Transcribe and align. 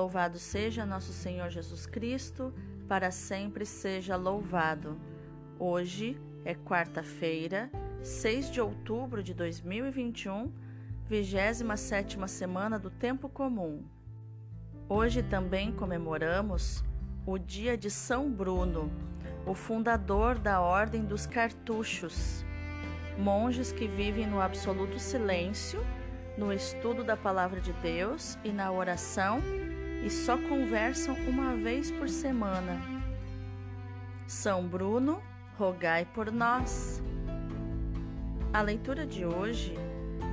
Louvado 0.00 0.38
seja 0.38 0.86
nosso 0.86 1.12
Senhor 1.12 1.50
Jesus 1.50 1.84
Cristo, 1.84 2.54
para 2.88 3.10
sempre 3.10 3.66
seja 3.66 4.16
louvado. 4.16 4.98
Hoje 5.58 6.18
é 6.42 6.54
quarta-feira, 6.54 7.70
6 8.02 8.50
de 8.50 8.62
outubro 8.62 9.22
de 9.22 9.34
2021, 9.34 10.50
27 11.06 12.16
semana 12.28 12.78
do 12.78 12.88
Tempo 12.88 13.28
Comum. 13.28 13.84
Hoje 14.88 15.22
também 15.22 15.70
comemoramos 15.70 16.82
o 17.26 17.36
dia 17.36 17.76
de 17.76 17.90
São 17.90 18.32
Bruno, 18.32 18.90
o 19.44 19.52
fundador 19.52 20.38
da 20.38 20.62
Ordem 20.62 21.04
dos 21.04 21.26
Cartuchos, 21.26 22.42
monges 23.18 23.70
que 23.70 23.86
vivem 23.86 24.26
no 24.26 24.40
absoluto 24.40 24.98
silêncio, 24.98 25.78
no 26.38 26.50
estudo 26.50 27.04
da 27.04 27.18
Palavra 27.18 27.60
de 27.60 27.74
Deus 27.74 28.38
e 28.42 28.50
na 28.50 28.72
oração 28.72 29.42
e 30.04 30.10
só 30.10 30.36
conversam 30.36 31.14
uma 31.28 31.54
vez 31.56 31.90
por 31.90 32.08
semana. 32.08 32.80
São 34.26 34.66
Bruno, 34.66 35.22
rogai 35.58 36.06
por 36.14 36.30
nós. 36.30 37.02
A 38.52 38.62
leitura 38.62 39.06
de 39.06 39.24
hoje 39.24 39.74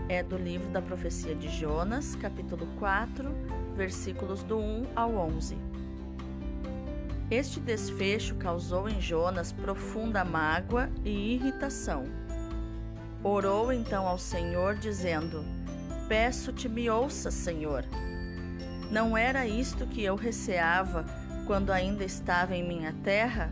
é 0.10 0.24
do 0.24 0.38
livro 0.38 0.70
da 0.70 0.82
profecia 0.82 1.36
de 1.36 1.50
Jonas, 1.50 2.16
capítulo 2.16 2.68
4, 2.80 3.30
versículos 3.76 4.42
do 4.44 4.58
1 4.58 4.88
ao 4.96 5.16
11. 5.16 5.58
Este 7.30 7.60
desfecho 7.60 8.36
causou 8.36 8.88
em 8.88 9.02
Jonas 9.02 9.52
profunda 9.52 10.24
mágoa 10.24 10.90
e 11.04 11.34
irritação. 11.34 12.06
Orou 13.22 13.74
então 13.74 14.08
ao 14.08 14.18
Senhor, 14.18 14.76
dizendo: 14.76 15.44
Peço-te, 16.08 16.70
me 16.70 16.90
ouça, 16.90 17.30
Senhor. 17.30 17.84
Não 18.92 19.18
era 19.18 19.46
isto 19.46 19.86
que 19.86 20.02
eu 20.02 20.16
receava 20.16 21.06
quando 21.46 21.72
ainda 21.72 22.06
estava 22.06 22.56
em 22.56 22.66
minha 22.66 22.94
terra? 23.04 23.52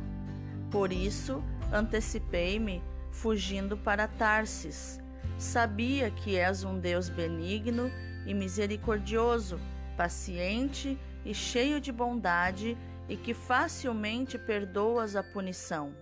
Por 0.71 0.93
isso, 0.93 1.43
antecipei-me, 1.73 2.81
fugindo 3.11 3.75
para 3.75 4.07
Tarsis. 4.07 4.97
Sabia 5.37 6.09
que 6.09 6.37
és 6.37 6.63
um 6.63 6.79
Deus 6.79 7.09
benigno 7.09 7.91
e 8.25 8.33
misericordioso, 8.33 9.59
paciente 9.97 10.97
e 11.25 11.33
cheio 11.33 11.81
de 11.81 11.91
bondade 11.91 12.77
e 13.09 13.17
que 13.17 13.33
facilmente 13.33 14.37
perdoas 14.37 15.17
a 15.17 15.23
punição. 15.23 15.93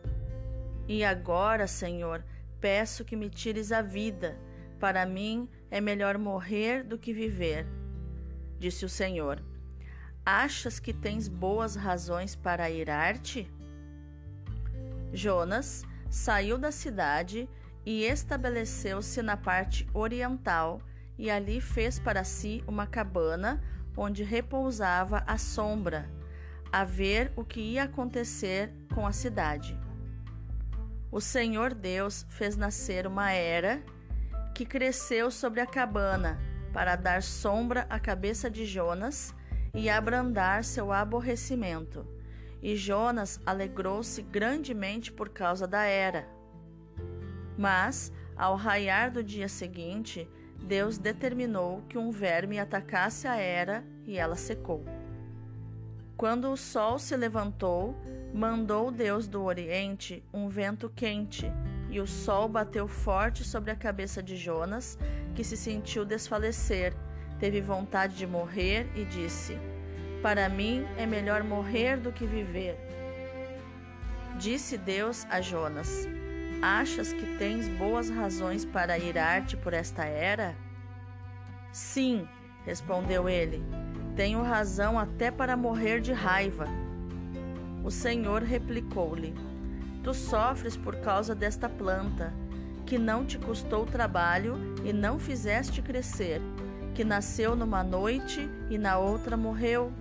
E 0.87 1.03
agora, 1.03 1.65
Senhor, 1.65 2.23
peço 2.61 3.03
que 3.03 3.15
me 3.15 3.29
tires 3.29 3.71
a 3.71 3.81
vida. 3.81 4.37
Para 4.79 5.07
mim 5.07 5.49
é 5.71 5.81
melhor 5.81 6.19
morrer 6.19 6.83
do 6.83 6.99
que 6.99 7.11
viver. 7.11 7.65
Disse 8.63 8.85
o 8.85 8.89
Senhor: 8.89 9.43
Achas 10.25 10.79
que 10.79 10.93
tens 10.93 11.27
boas 11.27 11.75
razões 11.75 12.33
para 12.33 12.69
irar-te? 12.69 13.51
Jonas 15.11 15.83
saiu 16.09 16.57
da 16.57 16.71
cidade 16.71 17.49
e 17.85 18.05
estabeleceu-se 18.05 19.21
na 19.21 19.35
parte 19.35 19.85
oriental, 19.93 20.81
e 21.17 21.29
ali 21.29 21.59
fez 21.59 21.99
para 21.99 22.23
si 22.23 22.63
uma 22.65 22.87
cabana 22.87 23.61
onde 23.97 24.23
repousava 24.23 25.25
à 25.27 25.37
sombra, 25.37 26.09
a 26.71 26.85
ver 26.85 27.33
o 27.35 27.43
que 27.43 27.59
ia 27.59 27.83
acontecer 27.83 28.71
com 28.95 29.05
a 29.05 29.11
cidade. 29.11 29.77
O 31.11 31.19
Senhor 31.19 31.73
Deus 31.73 32.25
fez 32.29 32.55
nascer 32.55 33.05
uma 33.05 33.29
era 33.29 33.83
que 34.55 34.65
cresceu 34.65 35.29
sobre 35.29 35.59
a 35.59 35.67
cabana 35.67 36.52
para 36.73 36.95
dar 36.95 37.21
sombra 37.21 37.85
à 37.89 37.99
cabeça 37.99 38.49
de 38.49 38.65
Jonas 38.65 39.33
e 39.73 39.89
abrandar 39.89 40.63
seu 40.63 40.91
aborrecimento. 40.91 42.05
E 42.61 42.75
Jonas 42.75 43.39
alegrou-se 43.45 44.21
grandemente 44.23 45.11
por 45.11 45.29
causa 45.29 45.67
da 45.67 45.83
era. 45.83 46.27
Mas, 47.57 48.11
ao 48.35 48.55
raiar 48.55 49.11
do 49.11 49.23
dia 49.23 49.47
seguinte, 49.47 50.27
Deus 50.63 50.97
determinou 50.97 51.83
que 51.87 51.97
um 51.97 52.09
verme 52.09 52.57
atacasse 52.57 53.27
a 53.27 53.35
era 53.35 53.85
e 54.05 54.17
ela 54.17 54.35
secou. 54.35 54.83
Quando 56.17 56.51
o 56.51 56.57
sol 56.57 56.97
se 56.97 57.15
levantou, 57.15 57.95
mandou 58.33 58.91
Deus 58.91 59.27
do 59.27 59.43
Oriente 59.43 60.23
um 60.33 60.47
vento 60.47 60.89
quente, 60.89 61.51
e 61.93 61.99
o 61.99 62.07
sol 62.07 62.49
bateu 62.49 62.87
forte 62.87 63.43
sobre 63.43 63.69
a 63.69 63.75
cabeça 63.75 64.23
de 64.23 64.35
Jonas, 64.35 64.97
que 65.35 65.43
se 65.43 65.55
sentiu 65.55 66.03
desfalecer, 66.03 66.91
teve 67.39 67.61
vontade 67.61 68.17
de 68.17 68.25
morrer 68.25 68.89
e 68.95 69.05
disse: 69.05 69.59
Para 70.23 70.49
mim 70.49 70.87
é 70.97 71.05
melhor 71.05 71.43
morrer 71.43 71.97
do 71.97 72.11
que 72.11 72.25
viver. 72.25 72.75
Disse 74.39 74.75
Deus 74.75 75.27
a 75.29 75.39
Jonas: 75.39 76.07
Achas 76.63 77.13
que 77.13 77.37
tens 77.37 77.67
boas 77.69 78.09
razões 78.09 78.65
para 78.65 78.97
irar-te 78.97 79.55
por 79.55 79.71
esta 79.71 80.03
era? 80.03 80.55
Sim, 81.71 82.27
respondeu 82.65 83.29
ele. 83.29 83.63
Tenho 84.15 84.41
razão 84.41 84.97
até 84.97 85.29
para 85.29 85.55
morrer 85.55 86.01
de 86.01 86.11
raiva. 86.11 86.65
O 87.83 87.91
Senhor 87.91 88.41
replicou-lhe: 88.41 89.35
Tu 90.03 90.13
sofres 90.13 90.75
por 90.75 90.97
causa 90.97 91.33
desta 91.33 91.69
planta, 91.69 92.33
que 92.85 92.97
não 92.97 93.25
te 93.25 93.37
custou 93.37 93.85
trabalho 93.85 94.57
e 94.83 94.91
não 94.91 95.17
fizeste 95.17 95.81
crescer, 95.81 96.41
que 96.93 97.05
nasceu 97.05 97.55
numa 97.55 97.83
noite 97.83 98.49
e 98.69 98.77
na 98.77 98.97
outra 98.97 99.37
morreu. 99.37 99.93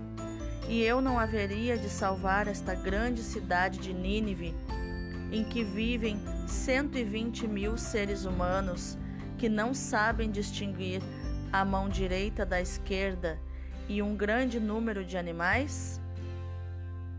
E 0.69 0.83
eu 0.83 1.01
não 1.01 1.19
haveria 1.19 1.77
de 1.77 1.89
salvar 1.89 2.49
esta 2.49 2.75
grande 2.75 3.23
cidade 3.23 3.79
de 3.79 3.93
Nínive, 3.93 4.55
em 5.31 5.45
que 5.45 5.63
vivem 5.63 6.21
120 6.49 7.47
mil 7.47 7.77
seres 7.77 8.25
humanos 8.25 8.99
que 9.39 9.49
não 9.49 9.73
sabem 9.73 10.31
distinguir 10.31 11.01
a 11.53 11.65
mão 11.65 11.89
direita 11.89 12.45
da 12.45 12.61
esquerda 12.61 13.39
e 13.89 14.03
um 14.03 14.17
grande 14.17 14.59
número 14.59 15.05
de 15.05 15.17
animais? 15.17 16.01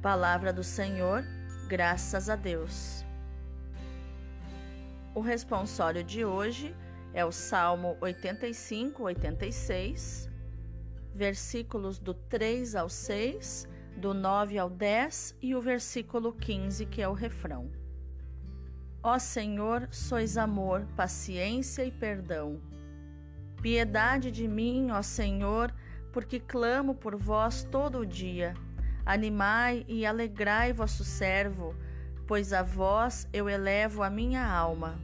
Palavra 0.01 0.51
do 0.51 0.63
Senhor, 0.63 1.23
graças 1.67 2.29
a 2.29 2.35
Deus. 2.35 3.03
O 5.15 5.21
responsório 5.21 6.03
de 6.03 6.25
hoje 6.25 6.75
é 7.13 7.23
o 7.23 7.31
Salmo 7.31 7.97
85, 8.01 9.03
86, 9.03 10.29
versículos 11.13 11.99
do 11.99 12.13
3 12.13 12.75
ao 12.75 12.89
6, 12.89 13.67
do 13.95 14.13
9 14.13 14.57
ao 14.57 14.69
10 14.69 15.37
e 15.41 15.55
o 15.55 15.61
versículo 15.61 16.33
15, 16.33 16.85
que 16.87 17.01
é 17.01 17.07
o 17.07 17.13
refrão. 17.13 17.71
Ó 19.01 19.19
Senhor, 19.19 19.87
sois 19.91 20.37
amor, 20.37 20.87
paciência 20.95 21.85
e 21.85 21.91
perdão. 21.91 22.59
Piedade 23.61 24.31
de 24.31 24.47
mim, 24.47 24.89
ó 24.91 25.01
Senhor, 25.01 25.73
porque 26.11 26.39
clamo 26.39 26.95
por 26.95 27.15
vós 27.15 27.63
todo 27.63 27.99
o 27.99 28.05
dia. 28.05 28.53
Animai 29.05 29.85
e 29.87 30.05
alegrai 30.05 30.71
vosso 30.71 31.03
servo, 31.03 31.75
pois 32.25 32.53
a 32.53 32.63
vós 32.63 33.27
eu 33.33 33.49
elevo 33.49 34.01
a 34.01 34.09
minha 34.09 34.45
alma. 34.45 34.99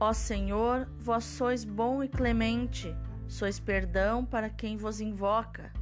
Ó 0.00 0.12
Senhor, 0.12 0.88
vós 0.98 1.24
sois 1.24 1.64
bom 1.64 2.02
e 2.02 2.08
clemente, 2.08 2.94
sois 3.28 3.60
perdão 3.60 4.24
para 4.24 4.50
quem 4.50 4.76
vos 4.76 5.00
invoca. 5.00 5.72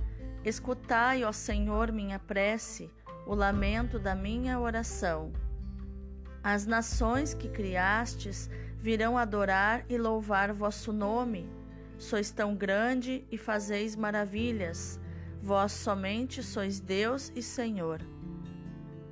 Escutai, 0.44 1.24
ó 1.24 1.32
Senhor, 1.32 1.90
minha 1.90 2.18
prece, 2.18 2.90
o 3.26 3.34
lamento 3.34 3.98
da 3.98 4.14
minha 4.14 4.60
oração. 4.60 5.32
As 6.42 6.66
nações 6.66 7.32
que 7.32 7.48
criastes 7.48 8.50
virão 8.78 9.16
adorar 9.16 9.84
e 9.88 9.96
louvar 9.96 10.52
vosso 10.52 10.92
nome. 10.92 11.48
Sois 11.96 12.32
tão 12.32 12.56
grande 12.56 13.24
e 13.30 13.38
fazeis 13.38 13.94
maravilhas. 13.94 15.00
Vós 15.42 15.72
somente 15.72 16.40
sois 16.40 16.78
Deus 16.78 17.32
e 17.34 17.42
Senhor. 17.42 18.00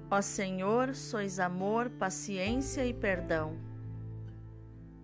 Ó 0.09 0.23
Senhor, 0.23 0.95
sois 0.95 1.41
amor, 1.41 1.91
paciência 1.91 2.87
e 2.87 2.95
perdão. 2.95 3.59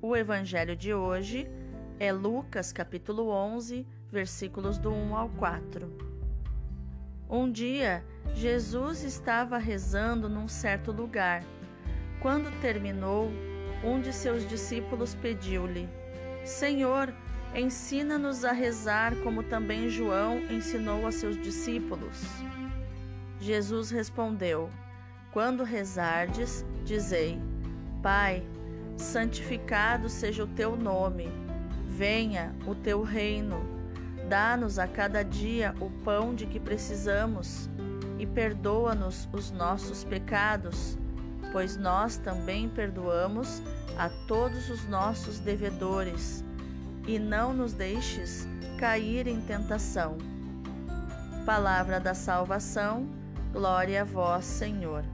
O 0.01 0.15
evangelho 0.15 0.77
de 0.77 0.95
hoje 0.95 1.51
é 1.99 2.13
Lucas 2.13 2.73
capítulo 2.73 3.29
11, 3.29 3.85
versículos 4.09 4.79
do 4.79 4.93
1 4.93 5.17
ao 5.17 5.29
4. 5.31 5.93
Um 7.29 7.51
dia, 7.51 8.05
Jesus 8.33 9.03
estava 9.03 9.59
rezando 9.59 10.29
num 10.29 10.47
certo 10.47 10.93
lugar 10.93 11.43
quando 12.21 12.57
terminou, 12.61 13.33
um 13.85 14.01
de 14.01 14.13
seus 14.13 14.49
discípulos 14.49 15.17
pediu-lhe: 15.17 15.89
Senhor, 16.45 17.13
ensina-nos 17.57 18.45
a 18.45 18.53
rezar 18.53 19.17
como 19.23 19.43
também 19.43 19.89
João 19.89 20.39
ensinou 20.51 21.07
a 21.07 21.13
seus 21.13 21.41
discípulos. 21.41 22.23
Jesus 23.41 23.91
respondeu: 23.91 24.71
Quando 25.33 25.65
rezardes, 25.65 26.65
dizei: 26.85 27.41
Pai, 28.03 28.47
santificado 28.97 30.09
seja 30.09 30.45
o 30.45 30.49
teu 30.49 30.77
nome, 30.77 31.29
venha 31.89 32.55
o 32.67 32.75
teu 32.75 33.03
reino, 33.03 33.77
Dá-nos 34.29 34.77
a 34.79 34.89
cada 34.89 35.23
dia 35.23 35.73
o 35.81 35.89
pão 35.89 36.35
de 36.35 36.47
que 36.47 36.59
precisamos 36.59 37.71
e 38.19 38.27
perdoa-nos 38.27 39.29
os 39.33 39.53
nossos 39.53 40.03
pecados, 40.03 40.99
pois 41.53 41.77
nós 41.77 42.17
também 42.17 42.69
perdoamos 42.69 43.63
a 43.97 44.09
todos 44.27 44.69
os 44.69 44.85
nossos 44.89 45.39
devedores, 45.39 46.43
e 47.07 47.19
não 47.19 47.53
nos 47.53 47.73
deixes 47.73 48.47
cair 48.79 49.27
em 49.27 49.41
tentação. 49.41 50.19
Palavra 51.45 52.01
da 52.01 52.15
salvação, 52.15 53.09
glória 53.53 54.03
a 54.03 54.05
vós, 54.05 54.45
Senhor. 54.45 55.05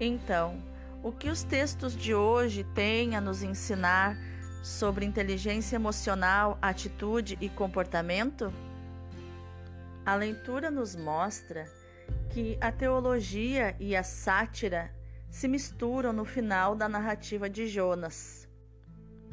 Então, 0.00 0.60
o 1.02 1.12
que 1.12 1.28
os 1.28 1.42
textos 1.42 1.96
de 1.96 2.14
hoje 2.14 2.64
têm 2.74 3.14
a 3.14 3.20
nos 3.20 3.42
ensinar 3.42 4.18
sobre 4.62 5.04
inteligência 5.04 5.76
emocional, 5.76 6.58
atitude 6.60 7.38
e 7.40 7.48
comportamento? 7.48 8.52
A 10.04 10.14
leitura 10.14 10.70
nos 10.70 10.96
mostra 10.96 11.66
que 12.30 12.58
a 12.60 12.72
teologia 12.72 13.76
e 13.78 13.94
a 13.94 14.02
sátira 14.02 14.90
se 15.30 15.46
misturam 15.46 16.12
no 16.12 16.24
final 16.24 16.74
da 16.74 16.88
narrativa 16.88 17.48
de 17.48 17.68
Jonas. 17.68 18.43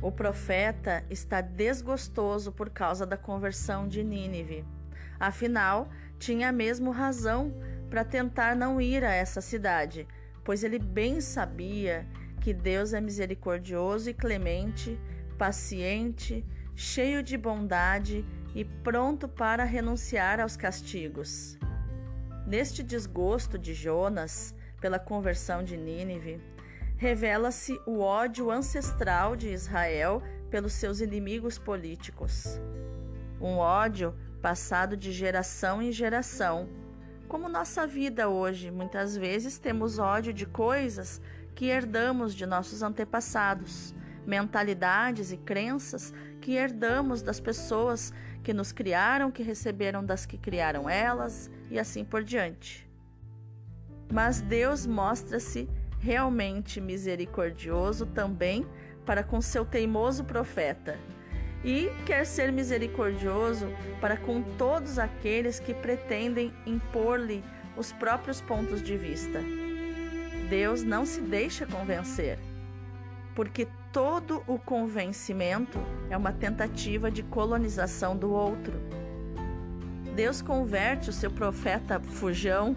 O 0.02 0.12
profeta 0.12 1.04
está 1.12 1.42
desgostoso 1.42 2.52
por 2.52 2.72
causa 2.72 3.06
da 3.06 3.16
conversão 3.16 3.88
de 3.88 4.04
Nínive. 4.04 4.66
Afinal, 5.20 5.90
tinha 6.18 6.52
mesmo 6.52 6.90
razão 6.90 7.54
para 7.88 8.04
tentar 8.04 8.56
não 8.56 8.82
ir 8.82 9.04
a 9.04 9.14
essa 9.14 9.42
cidade, 9.42 10.08
pois 10.44 10.64
ele 10.64 10.80
bem 10.80 11.22
sabia 11.22 12.08
que 12.40 12.52
Deus 12.52 12.94
é 12.94 13.00
misericordioso 13.00 14.10
e 14.10 14.14
clemente, 14.14 15.00
paciente, 15.38 16.44
cheio 16.76 17.22
de 17.22 17.38
bondade 17.38 18.26
e 18.56 18.66
pronto 18.66 19.28
para 19.28 19.64
renunciar 19.64 20.40
aos 20.40 20.58
castigos. 20.58 21.60
Neste 22.48 22.82
desgosto 22.82 23.60
de 23.60 23.76
Jonas 23.76 24.56
pela 24.80 24.98
conversão 24.98 25.64
de 25.64 25.78
Nínive, 25.78 26.42
revela-se 27.02 27.82
o 27.84 28.00
ódio 28.00 28.52
ancestral 28.52 29.36
de 29.36 29.50
Israel 29.52 30.22
pelos 30.52 30.74
seus 30.74 31.02
inimigos 31.02 31.58
políticos. 31.58 32.62
Um 33.42 33.58
ódio 33.58 34.14
passado 34.40 34.96
de 34.96 35.12
geração 35.12 35.82
em 35.82 35.92
geração. 35.92 36.70
Como 37.28 37.50
nossa 37.50 37.88
vida 37.88 38.30
hoje, 38.30 38.70
muitas 38.70 39.18
vezes 39.18 39.58
temos 39.58 39.98
ódio 39.98 40.32
de 40.32 40.46
coisas 40.46 41.20
que 41.56 41.66
herdamos 41.66 42.36
de 42.36 42.46
nossos 42.46 42.84
antepassados, 42.84 43.96
mentalidades 44.24 45.32
e 45.32 45.38
crenças 45.38 46.14
que 46.40 46.54
herdamos 46.54 47.24
das 47.24 47.40
pessoas 47.40 48.14
que 48.44 48.54
nos 48.54 48.72
criaram, 48.72 49.32
que 49.32 49.42
receberam 49.42 50.06
das 50.06 50.28
que 50.28 50.38
criaram 50.38 50.88
elas 50.88 51.50
e 51.72 51.80
assim 51.80 52.06
por 52.06 52.24
diante. 52.24 52.88
Mas 54.14 54.40
Deus 54.40 54.86
mostra-se 54.86 55.68
realmente 56.02 56.82
misericordioso 56.82 58.06
também 58.08 58.66
para 59.06 59.24
com 59.24 59.40
seu 59.40 59.64
teimoso 59.64 60.24
profeta, 60.24 60.98
e 61.64 61.92
quer 62.06 62.26
ser 62.26 62.52
misericordioso 62.52 63.68
para 64.00 64.18
com 64.18 64.42
todos 64.42 64.98
aqueles 64.98 65.60
que 65.60 65.74
pretendem 65.74 66.52
impor-lhe 66.66 67.44
os 67.78 67.92
próprios 67.92 68.42
pontos 68.42 68.82
de 68.82 68.98
vista. 68.98 69.40
Deus 70.50 70.84
não 70.84 71.06
se 71.06 71.22
deixa 71.22 71.66
convencer, 71.66 72.40
porque 73.36 73.68
todo 73.94 74.44
o 74.48 74.58
convencimento 74.58 75.80
é 76.10 76.18
uma 76.18 76.34
tentativa 76.34 77.12
de 77.12 77.22
colonização 77.22 78.18
do 78.18 78.32
outro. 78.32 78.74
Deus 80.16 80.42
converte 80.42 81.10
o 81.10 81.14
seu 81.14 81.32
profeta 81.32 82.00
fujão 82.00 82.76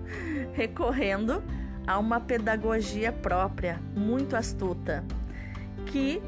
recorrendo 0.54 1.42
a 1.86 1.98
uma 1.98 2.20
pedagogia 2.20 3.12
própria, 3.12 3.80
muito 3.96 4.36
astuta, 4.36 5.04
que, 5.86 6.22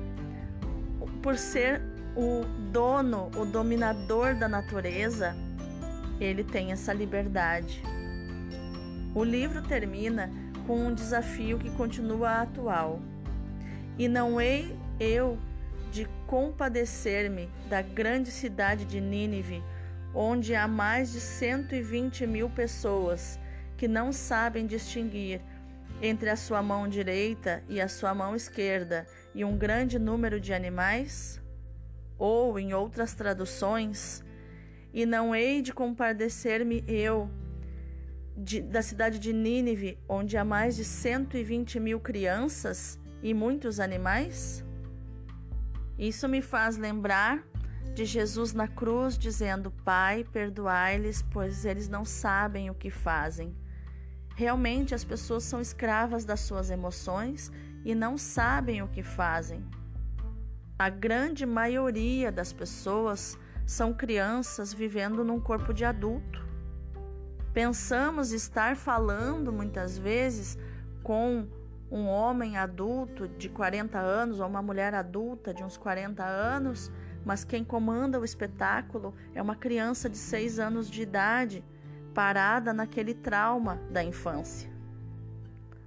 por 1.23 1.37
ser 1.37 1.81
o 2.17 2.45
dono, 2.73 3.31
o 3.37 3.45
dominador 3.45 4.35
da 4.35 4.49
natureza, 4.49 5.37
ele 6.21 6.45
tem 6.45 6.73
essa 6.73 6.93
liberdade. 6.93 7.83
O 9.15 9.23
livro 9.23 9.63
termina 9.63 10.31
com 10.67 10.87
um 10.87 10.95
desafio 10.95 11.59
que 11.59 11.71
continua 11.71 12.43
atual. 12.43 13.01
E 13.99 14.09
não 14.09 14.41
hei 14.41 14.77
eu 14.99 15.39
de 15.93 16.09
compadecer-me 16.27 17.49
da 17.69 17.81
grande 17.81 18.31
cidade 18.31 18.85
de 18.85 19.01
Nínive, 19.01 19.63
onde 20.13 20.55
há 20.55 20.67
mais 20.67 21.13
de 21.13 21.21
120 21.21 22.27
mil 22.27 22.51
pessoas 22.51 23.39
que 23.77 23.89
não 23.89 24.13
sabem 24.13 24.67
distinguir 24.67 25.41
entre 26.01 26.29
a 26.31 26.37
sua 26.37 26.63
mão 26.63 26.89
direita 26.89 27.63
e 27.69 27.81
a 27.81 27.89
sua 27.89 28.15
mão 28.15 28.35
esquerda 28.35 29.07
e 29.35 29.45
um 29.45 29.57
grande 29.57 29.99
número 29.99 30.41
de 30.41 30.53
animais? 30.53 31.41
Ou, 32.19 32.59
em 32.59 32.73
outras 32.73 33.15
traduções, 33.15 34.25
e 34.93 35.05
não 35.05 35.35
hei 35.35 35.61
de 35.61 35.73
compadecer-me 35.73 36.85
eu 36.87 37.29
de, 38.37 38.61
da 38.61 38.83
cidade 38.83 39.19
de 39.19 39.33
Nínive, 39.33 39.99
onde 40.09 40.37
há 40.37 40.45
mais 40.45 40.77
de 40.77 40.85
120 40.85 41.79
mil 41.81 42.01
crianças 42.01 42.99
e 43.23 43.33
muitos 43.33 43.81
animais? 43.81 44.65
Isso 45.99 46.29
me 46.29 46.43
faz 46.43 46.77
lembrar 46.77 47.45
de 47.95 48.05
Jesus 48.05 48.53
na 48.53 48.67
cruz 48.67 49.17
dizendo: 49.17 49.71
Pai, 49.85 50.25
perdoai-lhes, 50.25 51.23
pois 51.23 51.65
eles 51.65 51.89
não 51.89 52.05
sabem 52.05 52.71
o 52.71 52.75
que 52.75 52.91
fazem. 52.91 53.55
Realmente 54.35 54.95
as 54.95 55.05
pessoas 55.05 55.45
são 55.45 55.61
escravas 55.61 56.25
das 56.25 56.41
suas 56.41 56.71
emoções 56.71 57.53
e 57.85 57.95
não 57.95 58.19
sabem 58.19 58.83
o 58.83 58.89
que 58.89 59.03
fazem. 59.03 59.65
A 60.77 60.89
grande 60.89 61.47
maioria 61.47 62.33
das 62.33 62.53
pessoas 62.53 63.39
são 63.65 63.95
crianças 63.95 64.75
vivendo 64.75 65.23
num 65.23 65.39
corpo 65.39 65.73
de 65.73 65.85
adulto. 65.85 66.45
Pensamos 67.53 68.33
estar 68.33 68.75
falando 68.77 69.53
muitas 69.53 69.97
vezes 69.97 70.59
com 71.05 71.47
um 71.89 72.09
homem 72.09 72.57
adulto 72.57 73.29
de 73.29 73.49
40 73.49 74.01
anos 74.01 74.41
ou 74.41 74.49
uma 74.49 74.61
mulher 74.61 74.95
adulta 74.95 75.55
de 75.55 75.63
uns 75.63 75.77
40 75.77 76.25
anos, 76.25 76.91
mas 77.25 77.45
quem 77.45 77.63
comanda 77.63 78.19
o 78.19 78.25
espetáculo 78.25 79.15
é 79.33 79.41
uma 79.41 79.55
criança 79.55 80.11
de 80.11 80.17
6 80.17 80.59
anos 80.59 80.91
de 80.91 81.03
idade 81.03 81.65
parada 82.15 82.73
naquele 82.73 83.13
trauma 83.13 83.81
da 83.91 84.03
infância, 84.03 84.71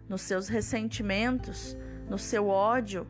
nos 0.10 0.22
seus 0.22 0.50
ressentimentos, 0.50 1.78
no 2.10 2.18
seu 2.18 2.48
ódio, 2.48 3.08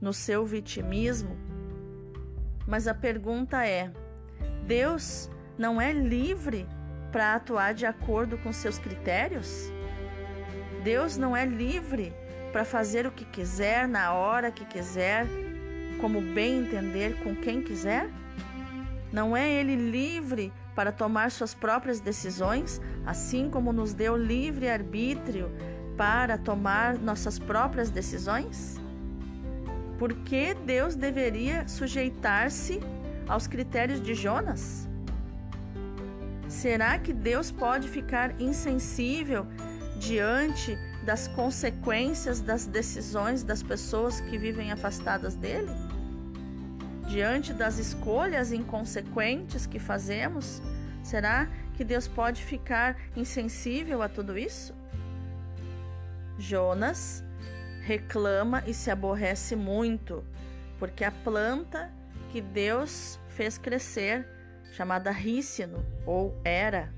no 0.00 0.12
seu 0.12 0.46
vitimismo. 0.46 1.36
Mas 2.66 2.88
a 2.88 2.94
pergunta 2.94 3.66
é: 3.66 3.92
Deus 4.66 5.30
não 5.58 5.80
é 5.80 5.92
livre 5.92 6.66
para 7.12 7.34
atuar 7.34 7.74
de 7.74 7.86
acordo 7.86 8.38
com 8.38 8.52
seus 8.52 8.78
critérios? 8.78 9.72
Deus 10.82 11.16
não 11.16 11.36
é 11.36 11.44
livre 11.44 12.12
para 12.52 12.64
fazer 12.64 13.06
o 13.06 13.10
que 13.10 13.24
quiser, 13.24 13.86
na 13.86 14.12
hora 14.14 14.50
que 14.50 14.64
quiser, 14.64 15.26
como 16.00 16.20
bem 16.20 16.60
entender, 16.60 17.22
com 17.22 17.34
quem 17.34 17.62
quiser? 17.62 18.08
Não 19.12 19.36
é 19.36 19.50
Ele 19.50 19.74
livre 19.74 20.52
para 20.78 20.92
tomar 20.92 21.32
suas 21.32 21.54
próprias 21.54 21.98
decisões, 21.98 22.80
assim 23.04 23.50
como 23.50 23.72
nos 23.72 23.94
deu 23.94 24.16
livre 24.16 24.70
arbítrio 24.70 25.50
para 25.96 26.38
tomar 26.38 26.96
nossas 26.96 27.36
próprias 27.36 27.90
decisões? 27.90 28.76
Por 29.98 30.14
que 30.14 30.54
Deus 30.54 30.94
deveria 30.94 31.66
sujeitar-se 31.66 32.78
aos 33.26 33.48
critérios 33.48 34.00
de 34.00 34.14
Jonas? 34.14 34.88
Será 36.46 36.96
que 36.96 37.12
Deus 37.12 37.50
pode 37.50 37.88
ficar 37.88 38.40
insensível 38.40 39.48
diante 39.98 40.78
das 41.04 41.26
consequências 41.26 42.40
das 42.40 42.66
decisões 42.66 43.42
das 43.42 43.64
pessoas 43.64 44.20
que 44.20 44.38
vivem 44.38 44.70
afastadas 44.70 45.34
dele? 45.34 45.97
Diante 47.08 47.52
das 47.54 47.78
escolhas 47.78 48.52
inconsequentes 48.52 49.66
que 49.66 49.78
fazemos? 49.78 50.62
Será 51.02 51.48
que 51.74 51.82
Deus 51.82 52.06
pode 52.06 52.44
ficar 52.44 52.96
insensível 53.16 54.02
a 54.02 54.08
tudo 54.08 54.36
isso? 54.36 54.74
Jonas 56.38 57.24
reclama 57.82 58.62
e 58.66 58.74
se 58.74 58.90
aborrece 58.90 59.56
muito, 59.56 60.22
porque 60.78 61.02
a 61.02 61.10
planta 61.10 61.90
que 62.30 62.42
Deus 62.42 63.18
fez 63.28 63.56
crescer, 63.56 64.26
chamada 64.72 65.10
rícino 65.10 65.84
ou 66.04 66.38
era, 66.44 66.92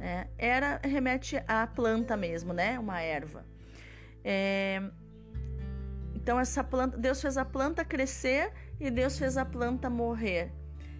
é, 0.00 0.26
era 0.38 0.80
remete 0.82 1.36
à 1.46 1.66
planta 1.66 2.16
mesmo, 2.16 2.54
né? 2.54 2.78
Uma 2.78 3.02
erva. 3.02 3.44
É, 4.24 4.82
então 6.14 6.40
essa 6.40 6.64
planta, 6.64 6.96
Deus 6.96 7.20
fez 7.20 7.36
a 7.36 7.44
planta 7.44 7.84
crescer 7.84 8.50
e 8.80 8.90
Deus 8.90 9.18
fez 9.18 9.36
a 9.36 9.44
planta 9.44 9.88
morrer. 9.88 10.52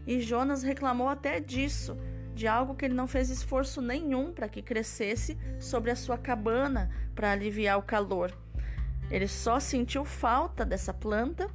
E 0.06 0.20
Jonas 0.20 0.62
reclamou 0.62 1.08
até 1.08 1.40
disso, 1.40 1.96
de 2.34 2.46
algo 2.46 2.74
que 2.74 2.84
ele 2.84 2.94
não 2.94 3.06
fez 3.06 3.30
esforço 3.30 3.80
nenhum 3.80 4.32
para 4.32 4.48
que 4.48 4.60
crescesse 4.60 5.38
sobre 5.58 5.90
a 5.90 5.96
sua 5.96 6.18
cabana 6.18 6.90
para 7.14 7.30
aliviar 7.30 7.78
o 7.78 7.82
calor. 7.82 8.36
Ele 9.10 9.28
só 9.28 9.60
sentiu 9.60 10.04
falta 10.04 10.64
dessa 10.64 10.92
planta 10.92 11.48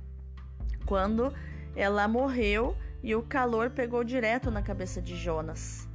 quando 0.86 1.34
ela 1.76 2.08
morreu 2.08 2.76
e 3.04 3.16
o 3.16 3.24
calor 3.24 3.72
pegou 3.72 4.04
direto 4.04 4.50
na 4.50 4.62
cabeça 4.62 5.02
de 5.02 5.16
Jonas. 5.16 5.88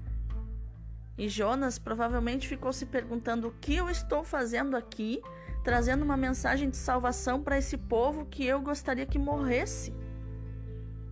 E 1.17 1.29
Jonas 1.29 1.79
provavelmente 1.79 2.49
ficou 2.49 2.73
se 2.73 2.87
perguntando: 2.87 3.49
o 3.49 3.53
que 3.53 3.77
eu 3.77 3.89
estou 3.89 4.25
fazendo 4.25 4.77
aqui, 4.77 5.23
trazendo 5.63 6.05
uma 6.05 6.17
mensagem 6.17 6.69
de 6.69 6.77
salvação 6.77 7.43
para 7.43 7.59
esse 7.59 7.77
povo 7.77 8.27
que 8.27 8.45
eu 8.45 8.61
gostaria 8.61 9.07
que 9.07 9.19
morresse? 9.19 9.95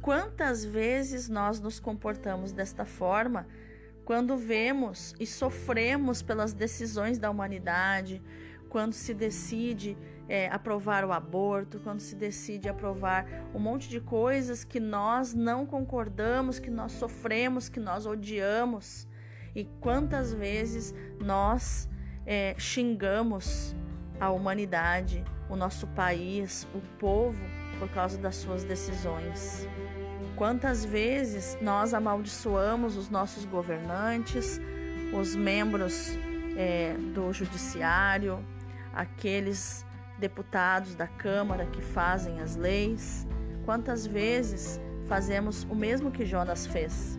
Quantas 0.02 0.64
vezes 0.64 1.28
nós 1.28 1.61
nos 1.61 1.78
comportamos 1.78 2.50
desta 2.50 2.85
forma 2.85 3.47
quando 4.04 4.37
vemos 4.37 5.14
e 5.21 5.25
sofremos 5.25 6.23
pelas 6.23 6.52
decisões 6.52 7.21
da 7.21 7.30
humanidade, 7.30 8.21
quando 8.68 8.94
se 8.94 9.14
decide 9.14 9.97
é, 10.28 10.49
aprovar 10.49 11.04
o 11.04 11.12
aborto, 11.12 11.78
quando 11.78 12.00
se 12.00 12.16
decide 12.16 12.68
aprovar 12.68 13.26
um 13.54 13.61
monte 13.61 13.88
de 13.88 14.00
coisas 14.00 14.64
que 14.64 14.80
nós 14.80 15.35
não 15.35 15.64
concordamos, 15.64 16.59
que 16.59 16.71
nós 16.71 16.90
sofremos, 16.90 17.68
que 17.68 17.78
nós 17.78 18.04
odiamos. 18.04 19.06
E 19.54 19.66
quantas 19.80 20.35
vezes 20.35 20.92
nós 21.21 21.88
é, 22.26 22.56
xingamos 22.59 23.76
a 24.18 24.32
humanidade, 24.32 25.25
o 25.49 25.54
nosso 25.54 25.87
país, 25.87 26.66
o 26.75 26.80
povo, 26.99 27.62
por 27.83 27.89
causa 27.89 28.17
das 28.17 28.37
suas 28.37 28.62
decisões. 28.62 29.67
Quantas 30.37 30.85
vezes 30.85 31.59
nós 31.61 31.93
amaldiçoamos 31.93 32.97
os 32.97 33.11
nossos 33.11 33.45
governantes, 33.45 34.61
os 35.12 35.35
membros 35.35 36.17
é, 36.57 36.95
do 37.12 37.33
judiciário, 37.33 38.39
aqueles 38.95 39.85
deputados 40.17 40.95
da 40.95 41.09
Câmara 41.09 41.67
que 41.67 41.83
fazem 41.83 42.41
as 42.41 42.55
leis. 42.55 43.27
Quantas 43.65 44.07
vezes 44.07 44.81
fazemos 45.09 45.65
o 45.65 45.75
mesmo 45.75 46.12
que 46.12 46.25
Jonas 46.25 46.65
fez? 46.65 47.19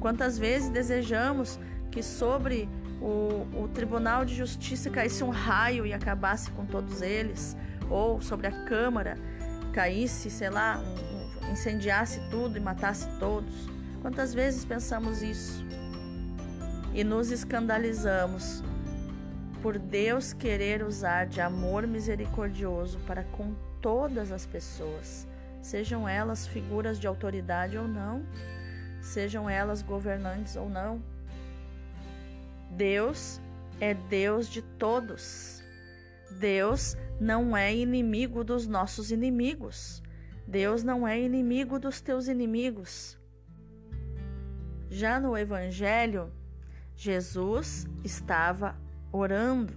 Quantas 0.00 0.36
vezes 0.36 0.68
desejamos 0.68 1.60
que 1.92 2.02
sobre 2.02 2.68
o, 3.00 3.46
o, 3.56 3.70
Tribunal 3.72 4.24
de 4.24 4.34
Justiça 4.34 4.90
caísse 4.90 5.22
um 5.22 5.30
raio 5.30 5.86
e 5.86 5.92
acabasse 5.92 6.50
com 6.50 6.66
todos 6.66 7.02
eles? 7.02 7.56
Ou 7.88 8.20
sobre 8.20 8.48
a 8.48 8.64
Câmara 8.64 9.16
caísse, 9.70 10.30
sei 10.30 10.50
lá, 10.50 10.80
incendiasse 11.50 12.20
tudo 12.30 12.56
e 12.56 12.60
matasse 12.60 13.08
todos? 13.18 13.54
Quantas 14.02 14.32
vezes 14.32 14.64
pensamos 14.64 15.22
isso? 15.22 15.64
E 16.92 17.04
nos 17.04 17.30
escandalizamos 17.30 18.62
por 19.62 19.78
Deus 19.78 20.32
querer 20.32 20.82
usar 20.82 21.26
de 21.26 21.40
amor 21.40 21.86
misericordioso 21.86 22.98
para 23.06 23.24
com 23.24 23.54
todas 23.80 24.32
as 24.32 24.46
pessoas, 24.46 25.26
sejam 25.62 26.08
elas 26.08 26.46
figuras 26.46 26.98
de 26.98 27.06
autoridade 27.06 27.76
ou 27.76 27.86
não, 27.86 28.24
sejam 29.02 29.48
elas 29.48 29.82
governantes 29.82 30.56
ou 30.56 30.68
não. 30.68 31.02
Deus 32.70 33.40
é 33.80 33.94
Deus 33.94 34.48
de 34.48 34.62
todos. 34.62 35.59
Deus 36.38 36.96
não 37.20 37.56
é 37.56 37.74
inimigo 37.74 38.42
dos 38.42 38.66
nossos 38.66 39.10
inimigos. 39.10 40.02
Deus 40.46 40.82
não 40.82 41.06
é 41.06 41.20
inimigo 41.20 41.78
dos 41.78 42.00
teus 42.00 42.28
inimigos. 42.28 43.18
Já 44.88 45.20
no 45.20 45.36
Evangelho, 45.36 46.32
Jesus 46.96 47.86
estava 48.02 48.76
orando 49.12 49.72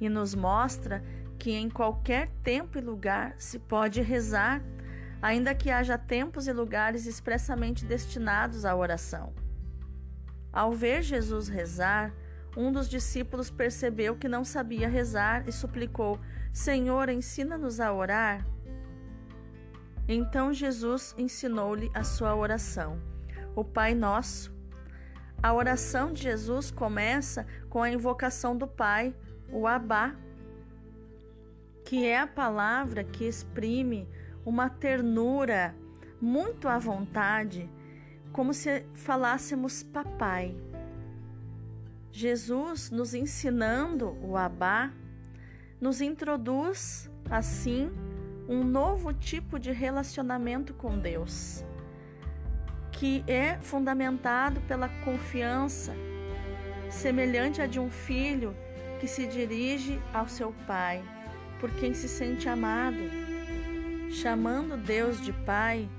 e 0.00 0.08
nos 0.08 0.34
mostra 0.34 1.02
que 1.38 1.52
em 1.52 1.70
qualquer 1.70 2.28
tempo 2.42 2.78
e 2.78 2.80
lugar 2.80 3.34
se 3.38 3.58
pode 3.58 4.00
rezar, 4.00 4.62
ainda 5.20 5.54
que 5.54 5.70
haja 5.70 5.96
tempos 5.96 6.46
e 6.46 6.52
lugares 6.52 7.06
expressamente 7.06 7.84
destinados 7.84 8.64
à 8.64 8.76
oração. 8.76 9.32
Ao 10.52 10.72
ver 10.72 11.02
Jesus 11.02 11.48
rezar, 11.48 12.14
um 12.56 12.70
dos 12.70 12.88
discípulos 12.88 13.50
percebeu 13.50 14.16
que 14.16 14.28
não 14.28 14.44
sabia 14.44 14.88
rezar 14.88 15.48
e 15.48 15.52
suplicou: 15.52 16.18
Senhor, 16.52 17.08
ensina-nos 17.08 17.80
a 17.80 17.92
orar. 17.92 18.46
Então 20.08 20.52
Jesus 20.52 21.14
ensinou-lhe 21.16 21.90
a 21.94 22.04
sua 22.04 22.34
oração: 22.34 23.00
O 23.54 23.64
Pai 23.64 23.94
Nosso 23.94 24.52
a 25.42 25.52
oração 25.52 26.12
de 26.12 26.22
Jesus 26.22 26.70
começa 26.70 27.44
com 27.68 27.82
a 27.82 27.90
invocação 27.90 28.56
do 28.56 28.68
Pai, 28.68 29.12
o 29.50 29.66
Abá, 29.66 30.14
que 31.84 32.06
é 32.06 32.20
a 32.20 32.28
palavra 32.28 33.02
que 33.02 33.24
exprime 33.24 34.08
uma 34.46 34.70
ternura 34.70 35.74
muito 36.20 36.68
à 36.68 36.78
vontade, 36.78 37.68
como 38.30 38.54
se 38.54 38.86
falássemos 38.94 39.82
papai. 39.82 40.54
Jesus, 42.12 42.90
nos 42.90 43.14
ensinando 43.14 44.16
o 44.22 44.36
Abá, 44.36 44.92
nos 45.80 46.00
introduz, 46.00 47.10
assim, 47.28 47.90
um 48.48 48.62
novo 48.62 49.12
tipo 49.12 49.58
de 49.58 49.72
relacionamento 49.72 50.72
com 50.74 50.96
Deus 50.98 51.64
que 53.02 53.24
é 53.26 53.58
fundamentado 53.60 54.60
pela 54.60 54.88
confiança, 55.04 55.92
semelhante 56.88 57.60
a 57.60 57.66
de 57.66 57.80
um 57.80 57.90
filho 57.90 58.54
que 59.00 59.08
se 59.08 59.26
dirige 59.26 60.00
ao 60.14 60.28
seu 60.28 60.54
pai, 60.68 61.02
por 61.58 61.68
quem 61.72 61.92
se 61.94 62.08
sente 62.08 62.48
amado. 62.48 63.02
Chamando 64.08 64.76
Deus 64.76 65.20
de 65.20 65.32
Pai, 65.32 65.90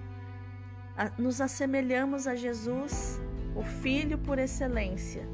nos 1.18 1.42
assemelhamos 1.42 2.26
a 2.26 2.36
Jesus, 2.36 3.20
o 3.54 3.64
Filho 3.64 4.18
por 4.18 4.40
excelência, 4.40 5.28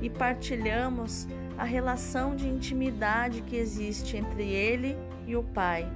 e 0.00 0.08
partilhamos 0.08 1.26
a 1.58 1.64
relação 1.64 2.34
de 2.34 2.48
intimidade 2.48 3.42
que 3.42 3.56
existe 3.56 4.16
entre 4.16 4.44
Ele 4.44 4.96
e 5.26 5.36
o 5.36 5.42
Pai. 5.42 5.90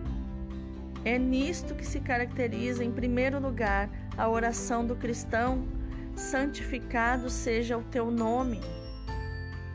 É 1.04 1.18
nisto 1.18 1.74
que 1.74 1.86
se 1.86 2.00
caracteriza, 2.00 2.82
em 2.82 2.90
primeiro 2.90 3.38
lugar, 3.38 3.90
a 4.16 4.28
oração 4.28 4.86
do 4.86 4.96
cristão: 4.96 5.66
santificado 6.14 7.28
seja 7.28 7.76
o 7.76 7.82
teu 7.82 8.10
nome. 8.10 8.60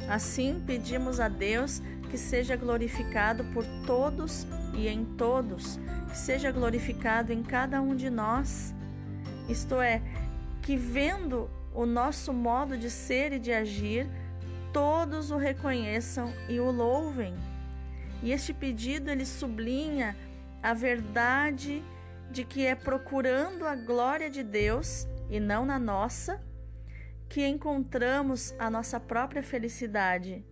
Assim, 0.08 0.62
pedimos 0.66 1.20
a 1.20 1.28
Deus 1.28 1.82
que 2.10 2.18
seja 2.18 2.56
glorificado 2.56 3.44
por 3.54 3.64
todos 3.86 4.48
e 4.74 4.88
em 4.88 5.06
todos, 5.06 5.80
que 6.10 6.18
seja 6.18 6.52
glorificado 6.52 7.32
em 7.32 7.44
cada 7.44 7.80
um 7.82 7.96
de 7.96 8.10
nós. 8.10 8.74
Isto 9.48 9.80
é, 9.80 10.02
que 10.64 10.76
vendo 10.76 11.48
o 11.74 11.86
nosso 11.86 12.34
modo 12.34 12.76
de 12.78 12.90
ser 12.90 13.34
e 13.34 13.40
de 13.40 13.52
agir, 13.52 14.10
todos 14.74 15.32
o 15.32 15.38
reconheçam 15.38 16.34
e 16.48 16.60
o 16.60 16.72
louvem. 16.72 17.36
E 18.22 18.32
este 18.32 18.54
pedido 18.54 19.10
ele 19.10 19.26
sublinha 19.26 20.16
a 20.62 20.74
verdade 20.74 21.84
de 22.30 22.44
que 22.44 22.66
é 22.66 22.76
procurando 22.76 23.66
a 23.66 23.76
glória 23.76 24.30
de 24.30 24.44
Deus 24.44 25.08
e 25.30 25.40
não 25.40 25.66
na 25.66 25.80
nossa 25.80 26.42
que 27.28 27.46
encontramos 27.46 28.56
a 28.58 28.70
nossa 28.70 29.00
própria 29.00 29.44
felicidade, 29.44 30.44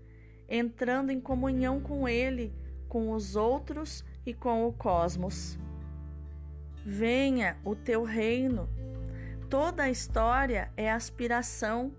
entrando 0.48 1.12
em 1.12 1.20
comunhão 1.20 1.82
com 1.82 2.08
Ele, 2.08 2.54
com 2.88 3.12
os 3.12 3.36
outros 3.36 4.06
e 4.26 4.34
com 4.34 4.68
o 4.68 4.72
cosmos. 4.72 5.58
Venha 6.86 7.58
o 7.64 7.76
teu 7.76 8.04
reino. 8.04 8.70
Toda 9.50 9.84
a 9.84 9.90
história 9.90 10.72
é 10.78 10.92
aspiração, 10.92 11.92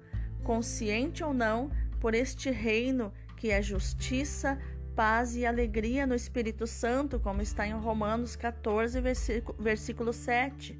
consciente 0.45 1.25
ou 1.25 1.35
não, 1.35 1.71
por 2.00 2.14
este 2.14 2.50
reino 2.50 3.12
que 3.37 3.50
é 3.50 3.62
justiça, 3.62 4.59
paz 4.95 5.37
e 5.37 5.47
alegria 5.47 6.07
no 6.07 6.14
Espírito 6.14 6.67
Santo, 6.67 7.21
como 7.21 7.40
está 7.40 7.67
em 7.67 7.73
Romanos 7.73 8.35
14, 8.35 9.00
versículo 9.59 10.12
7. 10.12 10.78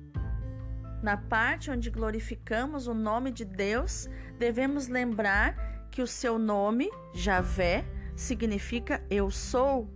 Na 1.03 1.17
parte 1.17 1.71
onde 1.71 1.91
glorificamos 1.91 2.89
o 2.89 2.95
nome 2.95 3.31
de 3.31 3.45
Deus, 3.45 4.09
devemos 4.39 4.89
lembrar 4.89 5.87
que 5.91 6.03
o 6.03 6.07
seu 6.07 6.39
nome, 6.39 6.91
Javé, 7.15 7.85
significa 8.17 9.01
eu 9.09 9.31
sou. 9.31 9.89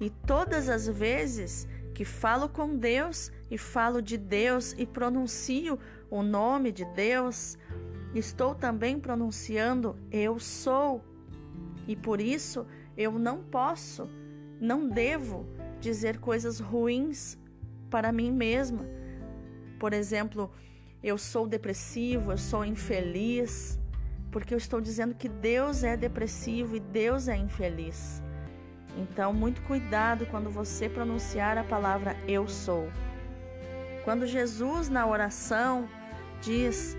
E 0.00 0.10
todas 0.10 0.68
as 0.68 0.86
vezes 0.86 1.66
que 1.92 2.04
falo 2.04 2.48
com 2.48 2.76
Deus 2.76 3.32
e 3.50 3.58
falo 3.58 4.00
de 4.00 4.16
Deus 4.16 4.74
e 4.78 4.86
pronuncio 4.86 5.78
o 6.10 6.22
nome 6.22 6.70
de 6.70 6.84
Deus, 6.84 7.58
estou 8.14 8.54
também 8.54 8.98
pronunciando 8.98 9.96
eu 10.10 10.38
sou. 10.38 11.04
E 11.86 11.94
por 11.94 12.20
isso 12.20 12.66
eu 12.96 13.12
não 13.12 13.42
posso, 13.42 14.08
não 14.60 14.88
devo 14.88 15.46
dizer 15.80 16.18
coisas 16.18 16.58
ruins 16.58 17.38
para 17.90 18.12
mim 18.12 18.32
mesma. 18.32 18.84
Por 19.78 19.92
exemplo, 19.92 20.50
eu 21.02 21.18
sou 21.18 21.46
depressivo, 21.46 22.32
eu 22.32 22.38
sou 22.38 22.64
infeliz, 22.64 23.78
porque 24.32 24.52
eu 24.52 24.58
estou 24.58 24.80
dizendo 24.80 25.14
que 25.14 25.28
Deus 25.28 25.84
é 25.84 25.96
depressivo 25.96 26.76
e 26.76 26.80
Deus 26.80 27.28
é 27.28 27.36
infeliz. 27.36 28.22
Então, 28.96 29.32
muito 29.32 29.60
cuidado 29.62 30.26
quando 30.26 30.48
você 30.48 30.88
pronunciar 30.88 31.58
a 31.58 31.64
palavra 31.64 32.16
eu 32.26 32.48
sou. 32.48 32.88
Quando 34.04 34.26
Jesus, 34.26 34.88
na 34.88 35.06
oração, 35.06 35.88
diz: 36.40 36.96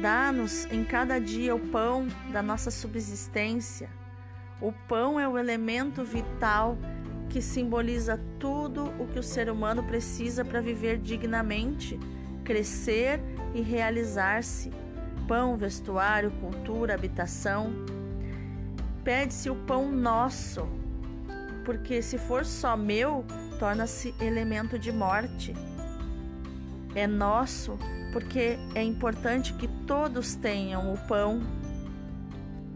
Dá-nos 0.00 0.66
em 0.66 0.84
cada 0.84 1.18
dia 1.18 1.54
o 1.54 1.60
pão 1.60 2.06
da 2.32 2.42
nossa 2.42 2.70
subsistência. 2.70 3.88
O 4.60 4.72
pão 4.72 5.18
é 5.18 5.28
o 5.28 5.38
elemento 5.38 6.04
vital 6.04 6.76
que 7.28 7.40
simboliza 7.40 8.20
tudo 8.38 8.92
o 8.98 9.06
que 9.06 9.18
o 9.18 9.22
ser 9.22 9.50
humano 9.50 9.82
precisa 9.82 10.44
para 10.44 10.60
viver 10.60 10.98
dignamente, 10.98 11.98
crescer 12.44 13.20
e 13.54 13.60
realizar-se. 13.60 14.70
Pão, 15.26 15.56
vestuário, 15.56 16.30
cultura, 16.32 16.94
habitação. 16.94 17.72
Pede-se 19.02 19.48
o 19.48 19.56
pão 19.56 19.90
nosso, 19.90 20.68
porque 21.64 22.02
se 22.02 22.18
for 22.18 22.44
só 22.44 22.76
meu, 22.76 23.24
torna-se 23.58 24.14
elemento 24.20 24.78
de 24.78 24.92
morte. 24.92 25.54
É 26.94 27.06
nosso 27.06 27.78
porque 28.14 28.56
é 28.76 28.82
importante 28.82 29.52
que 29.54 29.66
todos 29.66 30.36
tenham 30.36 30.94
o 30.94 30.96
pão. 31.08 31.42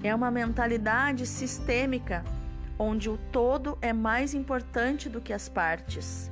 É 0.03 0.13
uma 0.13 0.33
mentalidade 0.33 1.25
sistêmica 1.27 2.25
onde 2.77 3.09
o 3.09 3.17
todo 3.17 3.79
é 3.81 3.93
mais 3.93 4.35
importante 4.35 5.09
do 5.09 5.21
que 5.21 5.33
as 5.33 5.49
partes. 5.49 6.29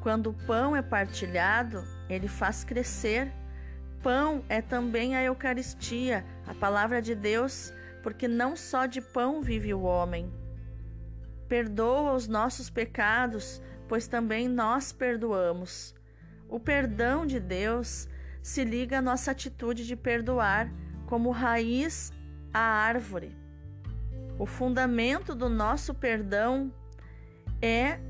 Quando 0.00 0.30
o 0.30 0.34
pão 0.34 0.74
é 0.74 0.82
partilhado, 0.82 1.84
ele 2.08 2.26
faz 2.26 2.64
crescer. 2.64 3.32
Pão 4.02 4.44
é 4.48 4.60
também 4.60 5.14
a 5.14 5.22
Eucaristia, 5.22 6.24
a 6.48 6.54
palavra 6.54 7.00
de 7.00 7.14
Deus, 7.14 7.72
porque 8.02 8.26
não 8.26 8.56
só 8.56 8.86
de 8.86 9.00
pão 9.00 9.40
vive 9.40 9.72
o 9.72 9.82
homem. 9.82 10.32
Perdoa 11.48 12.14
os 12.14 12.26
nossos 12.26 12.68
pecados, 12.68 13.62
pois 13.86 14.08
também 14.08 14.48
nós 14.48 14.90
perdoamos. 14.90 15.94
O 16.50 16.58
perdão 16.58 17.24
de 17.24 17.38
Deus 17.38 18.08
se 18.42 18.64
liga 18.64 18.98
à 18.98 19.02
nossa 19.02 19.30
atitude 19.30 19.86
de 19.86 19.94
perdoar, 19.94 20.68
como 21.06 21.30
raiz 21.30 22.12
à 22.52 22.58
árvore. 22.60 23.36
O 24.36 24.46
fundamento 24.46 25.32
do 25.32 25.48
nosso 25.48 25.94
perdão 25.94 26.72
é 27.62 28.00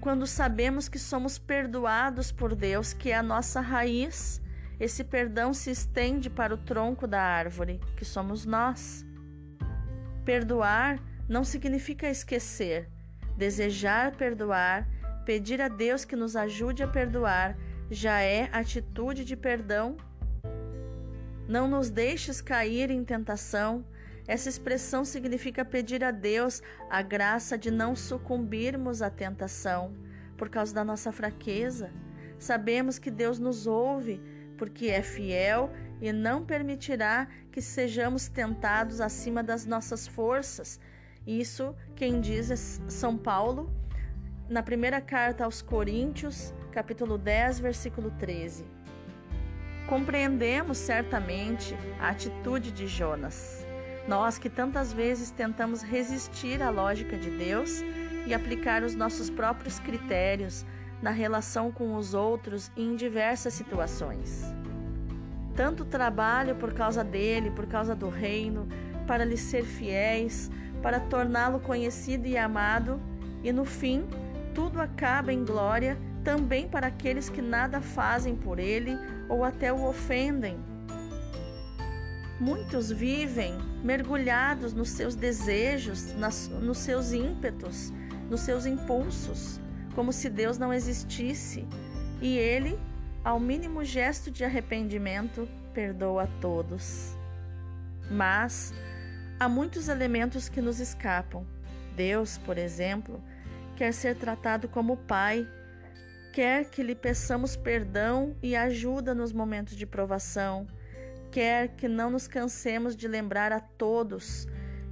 quando 0.00 0.26
sabemos 0.26 0.88
que 0.88 0.98
somos 0.98 1.38
perdoados 1.38 2.30
por 2.30 2.54
Deus, 2.54 2.92
que 2.92 3.10
é 3.10 3.16
a 3.16 3.22
nossa 3.22 3.60
raiz. 3.60 4.40
Esse 4.78 5.02
perdão 5.02 5.52
se 5.52 5.70
estende 5.70 6.30
para 6.30 6.54
o 6.54 6.58
tronco 6.58 7.06
da 7.06 7.20
árvore, 7.20 7.80
que 7.96 8.04
somos 8.04 8.44
nós. 8.44 9.04
Perdoar 10.24 11.00
não 11.28 11.42
significa 11.42 12.08
esquecer. 12.08 12.88
Desejar 13.36 14.12
perdoar, 14.12 14.86
pedir 15.24 15.60
a 15.60 15.68
Deus 15.68 16.04
que 16.04 16.14
nos 16.14 16.36
ajude 16.36 16.82
a 16.82 16.88
perdoar, 16.88 17.56
já 17.92 18.20
é 18.20 18.48
atitude 18.52 19.24
de 19.24 19.36
perdão. 19.36 19.96
Não 21.46 21.68
nos 21.68 21.90
deixes 21.90 22.40
cair 22.40 22.90
em 22.90 23.04
tentação. 23.04 23.84
Essa 24.26 24.48
expressão 24.48 25.04
significa 25.04 25.64
pedir 25.64 26.02
a 26.02 26.10
Deus 26.10 26.62
a 26.88 27.02
graça 27.02 27.56
de 27.56 27.70
não 27.70 27.94
sucumbirmos 27.94 29.02
à 29.02 29.10
tentação 29.10 29.94
por 30.36 30.48
causa 30.48 30.74
da 30.74 30.82
nossa 30.82 31.12
fraqueza. 31.12 31.92
Sabemos 32.38 32.98
que 32.98 33.10
Deus 33.10 33.38
nos 33.38 33.66
ouve 33.66 34.20
porque 34.56 34.88
é 34.88 35.02
fiel 35.02 35.70
e 36.00 36.12
não 36.12 36.44
permitirá 36.44 37.28
que 37.52 37.60
sejamos 37.60 38.26
tentados 38.26 39.00
acima 39.00 39.42
das 39.42 39.66
nossas 39.66 40.06
forças 40.08 40.80
isso 41.26 41.74
quem 41.94 42.20
diz 42.20 42.50
é 42.50 42.56
São 42.56 43.16
Paulo, 43.16 43.72
na 44.48 44.62
primeira 44.62 45.00
carta 45.00 45.44
aos 45.44 45.62
Coríntios, 45.62 46.52
capítulo 46.72 47.18
10, 47.18 47.60
versículo 47.60 48.10
13. 48.18 48.64
Compreendemos 49.86 50.78
certamente 50.78 51.76
a 52.00 52.08
atitude 52.08 52.72
de 52.72 52.86
Jonas. 52.86 53.66
Nós 54.08 54.38
que 54.38 54.48
tantas 54.48 54.92
vezes 54.92 55.30
tentamos 55.30 55.82
resistir 55.82 56.62
à 56.62 56.70
lógica 56.70 57.16
de 57.16 57.30
Deus 57.30 57.82
e 58.26 58.32
aplicar 58.32 58.82
os 58.82 58.94
nossos 58.94 59.28
próprios 59.28 59.78
critérios 59.78 60.64
na 61.02 61.10
relação 61.10 61.70
com 61.70 61.94
os 61.94 62.14
outros 62.14 62.70
e 62.74 62.82
em 62.82 62.96
diversas 62.96 63.52
situações. 63.52 64.42
Tanto 65.54 65.84
trabalho 65.84 66.56
por 66.56 66.72
causa 66.72 67.04
dele, 67.04 67.50
por 67.50 67.66
causa 67.66 67.94
do 67.94 68.08
reino, 68.08 68.66
para 69.06 69.24
lhe 69.24 69.36
ser 69.36 69.64
fiéis, 69.64 70.50
para 70.82 70.98
torná-lo 70.98 71.60
conhecido 71.60 72.26
e 72.26 72.38
amado, 72.38 72.98
e 73.44 73.52
no 73.52 73.64
fim, 73.64 74.06
tudo 74.54 74.80
acaba 74.80 75.32
em 75.32 75.44
glória 75.44 75.98
também 76.24 76.68
para 76.68 76.86
aqueles 76.86 77.28
que 77.28 77.42
nada 77.42 77.80
fazem 77.80 78.36
por 78.36 78.58
ele 78.58 78.96
ou 79.28 79.44
até 79.44 79.72
o 79.72 79.84
ofendem. 79.84 80.58
Muitos 82.40 82.90
vivem 82.90 83.56
mergulhados 83.84 84.72
nos 84.72 84.90
seus 84.90 85.14
desejos, 85.14 86.14
nas, 86.14 86.48
nos 86.48 86.78
seus 86.78 87.12
ímpetos, 87.12 87.92
nos 88.28 88.40
seus 88.40 88.66
impulsos, 88.66 89.60
como 89.94 90.12
se 90.12 90.28
Deus 90.28 90.58
não 90.58 90.72
existisse, 90.72 91.66
e 92.20 92.36
ele, 92.36 92.78
ao 93.24 93.38
mínimo 93.38 93.84
gesto 93.84 94.30
de 94.30 94.44
arrependimento, 94.44 95.48
perdoa 95.72 96.24
a 96.24 96.40
todos. 96.40 97.16
Mas 98.10 98.72
Há 99.42 99.48
muitos 99.48 99.88
elementos 99.88 100.48
que 100.48 100.60
nos 100.60 100.78
escapam. 100.78 101.44
Deus, 101.96 102.38
por 102.38 102.56
exemplo, 102.56 103.20
quer 103.74 103.92
ser 103.92 104.14
tratado 104.14 104.68
como 104.68 104.96
Pai, 104.96 105.44
quer 106.32 106.64
que 106.70 106.82
lhe 106.82 106.94
peçamos 106.94 107.54
perdão 107.54 108.34
e 108.42 108.56
ajuda 108.56 109.14
nos 109.14 109.32
momentos 109.32 109.76
de 109.76 109.84
provação, 109.84 110.66
quer 111.30 111.68
que 111.76 111.86
não 111.86 112.10
nos 112.10 112.26
cansemos 112.26 112.96
de 112.96 113.06
lembrar 113.06 113.52
a 113.52 113.60
todos 113.60 114.48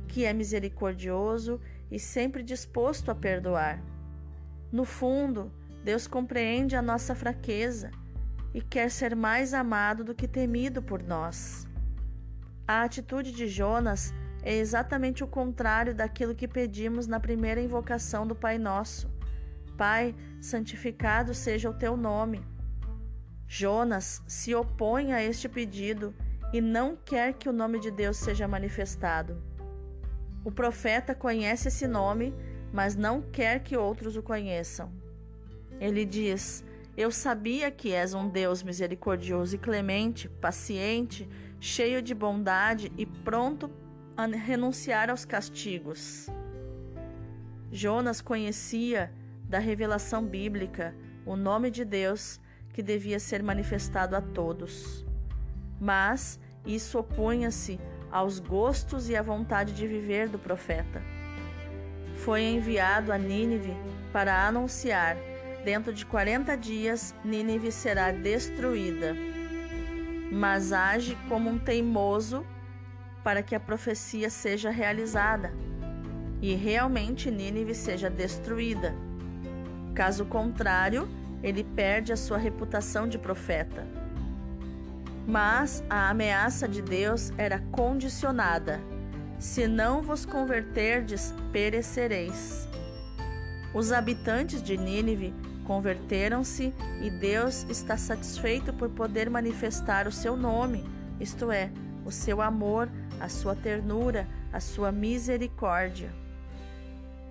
que 0.06 0.24
é 0.24 0.32
misericordioso 0.32 1.60
e 1.90 1.98
sempre 1.98 2.42
disposto 2.42 3.10
a 3.10 3.14
perdoar. 3.14 3.82
No 4.70 4.84
fundo, 4.84 5.50
Deus 5.82 6.06
compreende 6.06 6.76
a 6.76 6.82
nossa 6.82 7.14
fraqueza 7.14 7.90
e 8.52 8.60
quer 8.60 8.90
ser 8.90 9.16
mais 9.16 9.54
amado 9.54 10.04
do 10.04 10.14
que 10.14 10.28
temido 10.28 10.82
por 10.82 11.02
nós. 11.02 11.66
A 12.68 12.82
atitude 12.82 13.32
de 13.32 13.48
Jonas 13.48 14.12
é 14.42 14.54
exatamente 14.54 15.24
o 15.24 15.26
contrário 15.26 15.94
daquilo 15.94 16.34
que 16.34 16.46
pedimos 16.46 17.06
na 17.06 17.18
primeira 17.18 17.60
invocação 17.60 18.26
do 18.26 18.34
Pai 18.34 18.58
Nosso. 18.58 19.19
Pai, 19.80 20.14
santificado 20.42 21.32
seja 21.32 21.70
o 21.70 21.72
teu 21.72 21.96
nome. 21.96 22.44
Jonas 23.48 24.22
se 24.26 24.54
opõe 24.54 25.14
a 25.14 25.24
este 25.24 25.48
pedido 25.48 26.14
e 26.52 26.60
não 26.60 26.94
quer 26.94 27.32
que 27.32 27.48
o 27.48 27.52
nome 27.52 27.80
de 27.80 27.90
Deus 27.90 28.18
seja 28.18 28.46
manifestado. 28.46 29.42
O 30.44 30.52
profeta 30.52 31.14
conhece 31.14 31.68
esse 31.68 31.86
nome, 31.86 32.34
mas 32.70 32.94
não 32.94 33.22
quer 33.22 33.60
que 33.60 33.74
outros 33.74 34.18
o 34.18 34.22
conheçam. 34.22 34.92
Ele 35.80 36.04
diz: 36.04 36.62
Eu 36.94 37.10
sabia 37.10 37.70
que 37.70 37.90
és 37.90 38.12
um 38.12 38.28
Deus 38.28 38.62
misericordioso 38.62 39.54
e 39.54 39.58
clemente, 39.58 40.28
paciente, 40.28 41.26
cheio 41.58 42.02
de 42.02 42.14
bondade 42.14 42.92
e 42.98 43.06
pronto 43.06 43.70
a 44.14 44.26
renunciar 44.26 45.08
aos 45.08 45.24
castigos. 45.24 46.26
Jonas 47.72 48.20
conhecia 48.20 49.10
da 49.50 49.58
revelação 49.58 50.24
bíblica 50.24 50.94
o 51.26 51.34
nome 51.34 51.72
de 51.72 51.84
Deus 51.84 52.40
que 52.72 52.82
devia 52.82 53.18
ser 53.18 53.42
manifestado 53.42 54.14
a 54.14 54.20
todos. 54.20 55.04
Mas 55.80 56.38
isso 56.64 57.00
opunha-se 57.00 57.80
aos 58.12 58.38
gostos 58.38 59.10
e 59.10 59.16
à 59.16 59.22
vontade 59.22 59.72
de 59.72 59.88
viver 59.88 60.28
do 60.28 60.38
profeta. 60.38 61.02
Foi 62.14 62.42
enviado 62.42 63.12
a 63.12 63.18
Nínive 63.18 63.76
para 64.12 64.46
anunciar: 64.46 65.16
dentro 65.64 65.92
de 65.92 66.06
40 66.06 66.56
dias 66.56 67.12
Nínive 67.24 67.72
será 67.72 68.12
destruída. 68.12 69.16
Mas 70.30 70.72
age 70.72 71.18
como 71.28 71.50
um 71.50 71.58
teimoso 71.58 72.46
para 73.24 73.42
que 73.42 73.56
a 73.56 73.60
profecia 73.60 74.30
seja 74.30 74.70
realizada 74.70 75.52
e 76.40 76.54
realmente 76.54 77.32
Nínive 77.32 77.74
seja 77.74 78.08
destruída. 78.08 79.09
Caso 79.94 80.24
contrário, 80.24 81.08
ele 81.42 81.64
perde 81.64 82.12
a 82.12 82.16
sua 82.16 82.38
reputação 82.38 83.08
de 83.08 83.18
profeta. 83.18 83.86
Mas 85.26 85.82
a 85.88 86.08
ameaça 86.10 86.66
de 86.66 86.82
Deus 86.82 87.32
era 87.36 87.58
condicionada: 87.70 88.80
se 89.38 89.66
não 89.66 90.02
vos 90.02 90.24
converterdes, 90.24 91.34
perecereis. 91.52 92.68
Os 93.72 93.92
habitantes 93.92 94.62
de 94.62 94.76
Nínive 94.76 95.32
Converteram-se 95.70 96.74
e 97.00 97.08
Deus 97.08 97.64
está 97.70 97.96
satisfeito 97.96 98.72
por 98.72 98.90
poder 98.90 99.30
manifestar 99.30 100.08
o 100.08 100.10
seu 100.10 100.36
nome, 100.36 100.84
isto 101.20 101.52
é, 101.52 101.70
o 102.04 102.10
seu 102.10 102.42
amor, 102.42 102.88
a 103.20 103.28
sua 103.28 103.54
ternura, 103.54 104.26
a 104.52 104.58
sua 104.58 104.90
misericórdia. 104.90 106.12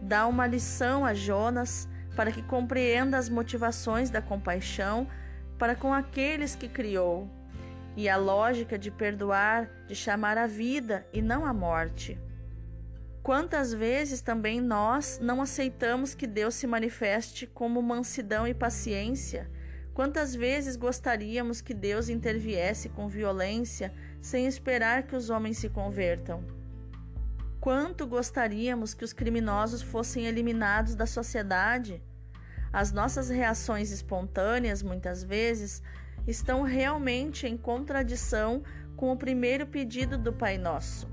Dá 0.02 0.26
uma 0.26 0.48
lição 0.48 1.06
a 1.06 1.14
Jonas 1.14 1.86
para 2.20 2.34
que 2.34 2.42
compreenda 2.42 3.18
as 3.18 3.30
motivações 3.30 4.10
da 4.10 4.22
compaixão 4.22 5.08
para 5.58 5.74
com 5.74 5.94
aqueles 5.94 6.54
que 6.54 6.68
criou 6.68 7.30
e 7.96 8.10
a 8.10 8.18
lógica 8.18 8.78
de 8.78 8.92
perdoar, 8.92 9.70
de 9.88 9.96
chamar 9.96 10.38
a 10.38 10.46
vida 10.46 11.08
e 11.14 11.22
não 11.22 11.46
a 11.46 11.54
morte. 11.54 12.20
Quantas 13.24 13.74
vezes 13.74 14.20
também 14.20 14.60
nós 14.60 15.18
não 15.24 15.42
aceitamos 15.42 16.14
que 16.14 16.28
Deus 16.28 16.56
se 16.56 16.68
manifeste 16.68 17.48
como 17.48 17.82
mansidão 17.82 18.46
e 18.46 18.54
paciência? 18.54 19.50
Quantas 19.94 20.36
vezes 20.36 20.76
gostaríamos 20.76 21.62
que 21.62 21.74
Deus 21.74 22.10
interviesse 22.10 22.90
com 22.90 23.08
violência 23.08 23.94
sem 24.22 24.46
esperar 24.46 25.04
que 25.04 25.16
os 25.16 25.30
homens 25.30 25.58
se 25.58 25.70
convertam? 25.70 26.44
Quanto 27.62 28.06
gostaríamos 28.06 28.94
que 28.94 29.06
os 29.06 29.14
criminosos 29.14 29.82
fossem 29.82 30.26
eliminados 30.26 30.96
da 30.96 31.06
sociedade? 31.06 32.04
As 32.72 32.92
nossas 32.92 33.30
reações 33.30 33.92
espontâneas, 33.92 34.84
muitas 34.84 35.24
vezes, 35.24 35.82
estão 36.28 36.62
realmente 36.62 37.48
em 37.48 37.58
contradição 37.58 38.64
com 38.96 39.12
o 39.12 39.18
primeiro 39.18 39.66
pedido 39.66 40.18
do 40.18 40.32
Pai 40.32 40.58
Nosso. 40.58 41.10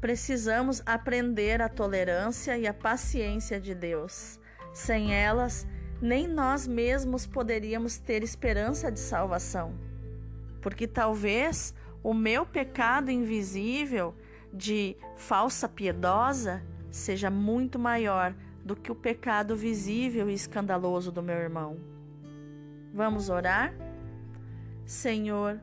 Precisamos 0.00 0.82
aprender 0.84 1.62
a 1.62 1.68
tolerância 1.68 2.58
e 2.58 2.66
a 2.66 2.74
paciência 2.74 3.60
de 3.60 3.74
Deus. 3.74 4.38
Sem 4.74 5.14
elas, 5.14 5.66
nem 6.00 6.26
nós 6.26 6.66
mesmos 6.66 7.26
poderíamos 7.26 7.98
ter 7.98 8.22
esperança 8.22 8.90
de 8.90 8.98
salvação. 8.98 9.74
Porque 10.60 10.86
talvez 10.86 11.72
o 12.02 12.12
meu 12.12 12.44
pecado 12.44 13.10
invisível 13.10 14.14
de 14.52 14.96
falsa 15.16 15.68
piedosa 15.68 16.62
seja 16.90 17.30
muito 17.30 17.78
maior 17.78 18.34
do 18.64 18.76
que 18.76 18.92
o 18.92 18.94
pecado 18.94 19.56
visível 19.56 20.30
e 20.30 20.34
escandaloso 20.34 21.10
do 21.10 21.22
meu 21.22 21.36
irmão. 21.36 21.76
Vamos 22.94 23.28
orar? 23.28 23.74
Senhor, 24.84 25.60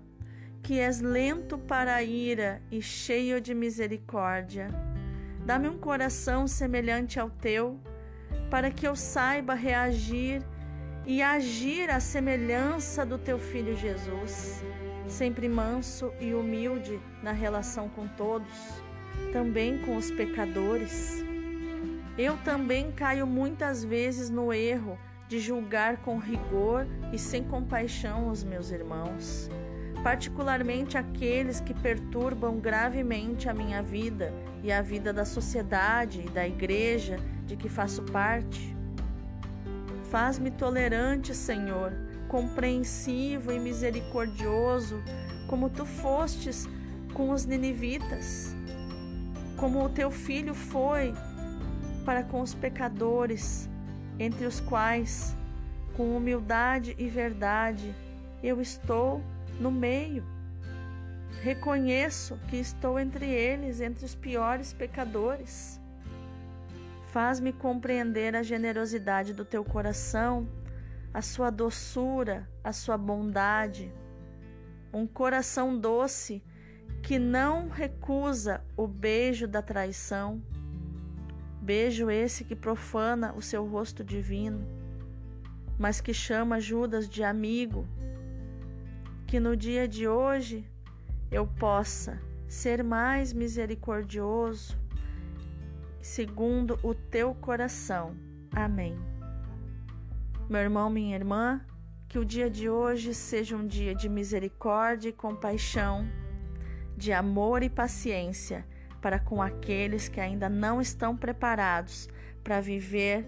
que 0.61 0.79
és 0.79 0.99
lento 0.99 1.57
para 1.57 1.95
a 1.95 2.03
ira 2.03 2.61
e 2.71 2.81
cheio 2.81 3.39
de 3.39 3.53
misericórdia, 3.53 4.69
dá-me 5.45 5.69
um 5.69 5.77
coração 5.77 6.47
semelhante 6.47 7.19
ao 7.19 7.29
teu, 7.29 7.79
para 8.49 8.71
que 8.71 8.87
eu 8.87 8.95
saiba 8.95 9.53
reagir 9.53 10.43
e 11.05 11.21
agir 11.21 11.89
à 11.89 11.99
semelhança 11.99 13.05
do 13.05 13.17
teu 13.17 13.39
filho 13.39 13.75
Jesus, 13.75 14.63
sempre 15.07 15.47
manso 15.47 16.11
e 16.19 16.33
humilde 16.33 16.99
na 17.23 17.31
relação 17.31 17.89
com 17.89 18.07
todos, 18.07 18.83
também 19.31 19.79
com 19.79 19.95
os 19.95 20.11
pecadores. 20.11 21.28
Eu 22.19 22.35
também 22.43 22.91
caio 22.91 23.25
muitas 23.25 23.81
vezes 23.81 24.29
no 24.29 24.51
erro 24.51 24.99
de 25.29 25.39
julgar 25.39 26.01
com 26.01 26.17
rigor 26.17 26.85
e 27.13 27.17
sem 27.17 27.41
compaixão 27.45 28.27
os 28.27 28.43
meus 28.43 28.71
irmãos, 28.71 29.49
particularmente 30.03 30.97
aqueles 30.97 31.61
que 31.61 31.73
perturbam 31.73 32.59
gravemente 32.59 33.47
a 33.47 33.53
minha 33.53 33.81
vida 33.81 34.33
e 34.61 34.69
a 34.69 34.81
vida 34.81 35.13
da 35.13 35.23
sociedade 35.23 36.25
e 36.27 36.29
da 36.29 36.45
igreja 36.45 37.15
de 37.45 37.55
que 37.55 37.69
faço 37.69 38.03
parte. 38.03 38.75
Faz-me 40.11 40.51
tolerante, 40.51 41.33
Senhor, 41.33 41.93
compreensivo 42.27 43.53
e 43.53 43.57
misericordioso, 43.57 45.01
como 45.47 45.69
tu 45.69 45.85
fostes 45.85 46.67
com 47.13 47.29
os 47.29 47.45
ninivitas, 47.45 48.53
como 49.55 49.85
o 49.85 49.87
teu 49.87 50.11
filho 50.11 50.53
foi 50.53 51.13
para 52.09 52.23
com 52.23 52.41
os 52.41 52.55
pecadores 52.55 53.69
entre 54.17 54.47
os 54.47 54.59
quais, 54.59 55.37
com 55.95 56.17
humildade 56.17 56.95
e 56.97 57.07
verdade, 57.07 57.93
eu 58.41 58.59
estou 58.59 59.23
no 59.59 59.69
meio. 59.69 60.25
Reconheço 61.43 62.39
que 62.47 62.55
estou 62.55 62.99
entre 62.99 63.27
eles, 63.27 63.79
entre 63.79 64.05
os 64.05 64.15
piores 64.15 64.73
pecadores. 64.73 65.79
Faz-me 67.11 67.53
compreender 67.53 68.35
a 68.35 68.41
generosidade 68.41 69.31
do 69.31 69.45
teu 69.45 69.63
coração, 69.63 70.49
a 71.13 71.21
sua 71.21 71.51
doçura, 71.51 72.49
a 72.63 72.73
sua 72.73 72.97
bondade. 72.97 73.93
Um 74.91 75.05
coração 75.05 75.77
doce 75.77 76.41
que 77.03 77.19
não 77.19 77.69
recusa 77.69 78.65
o 78.75 78.87
beijo 78.87 79.47
da 79.47 79.61
traição 79.61 80.41
Beijo 81.61 82.09
esse 82.09 82.43
que 82.43 82.55
profana 82.55 83.33
o 83.33 83.41
seu 83.41 83.65
rosto 83.65 84.03
divino, 84.03 84.65
mas 85.77 85.99
que 85.99 86.13
chama 86.13 86.59
Judas 86.59 87.07
de 87.09 87.23
amigo. 87.23 87.85
Que 89.27 89.39
no 89.39 89.55
dia 89.55 89.87
de 89.87 90.07
hoje 90.07 90.65
eu 91.29 91.45
possa 91.45 92.19
ser 92.47 92.83
mais 92.83 93.33
misericordioso, 93.33 94.77
segundo 96.01 96.79
o 96.81 96.95
teu 96.95 97.35
coração. 97.35 98.15
Amém. 98.51 98.97
Meu 100.49 100.61
irmão, 100.61 100.89
minha 100.89 101.15
irmã, 101.15 101.61
que 102.07 102.17
o 102.17 102.25
dia 102.25 102.49
de 102.49 102.67
hoje 102.67 103.13
seja 103.13 103.55
um 103.55 103.67
dia 103.67 103.93
de 103.93 104.09
misericórdia 104.09 105.09
e 105.09 105.13
compaixão, 105.13 106.07
de 106.97 107.13
amor 107.13 107.61
e 107.61 107.69
paciência 107.69 108.65
para 109.01 109.19
com 109.19 109.41
aqueles 109.41 110.07
que 110.07 110.19
ainda 110.19 110.49
não 110.49 110.79
estão 110.79 111.15
preparados 111.15 112.07
para 112.43 112.61
viver 112.61 113.25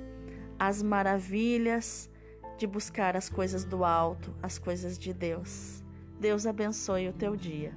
as 0.59 0.81
maravilhas 0.81 2.09
de 2.57 2.67
buscar 2.67 3.17
as 3.17 3.29
coisas 3.29 3.65
do 3.65 3.83
alto, 3.83 4.33
as 4.41 4.59
coisas 4.59 4.97
de 4.97 5.13
Deus. 5.13 5.83
Deus 6.19 6.45
abençoe 6.45 7.09
o 7.09 7.13
teu 7.13 7.35
dia. 7.35 7.73